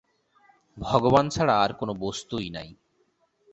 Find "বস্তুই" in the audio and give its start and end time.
1.99-2.47